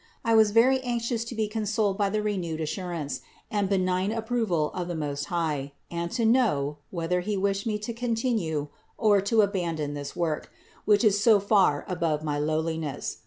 I 0.25 0.33
was 0.33 0.49
very 0.49 0.81
anxious 0.81 1.23
to 1.25 1.35
be 1.35 1.47
consoled 1.47 1.95
by 1.95 2.09
the 2.09 2.23
renewed 2.23 2.59
assurance, 2.59 3.21
and 3.51 3.69
benign 3.69 4.11
approval 4.11 4.71
of 4.73 4.87
the 4.87 4.95
Most 4.95 5.25
High, 5.25 5.73
and 5.91 6.09
to 6.13 6.25
know, 6.25 6.77
whether 6.89 7.19
He 7.19 7.37
wished 7.37 7.67
me 7.67 7.77
to 7.77 7.93
continue 7.93 8.69
or 8.97 9.21
to 9.21 9.43
abandon 9.43 9.93
this 9.93 10.15
work, 10.15 10.51
which 10.85 11.03
is 11.03 11.19
so 11.23 11.39
far 11.39 11.85
above 11.87 12.23
my 12.23 12.39
low 12.39 12.63
liness. 12.63 13.17